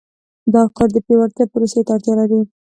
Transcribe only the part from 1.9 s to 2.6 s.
اړتیا لري.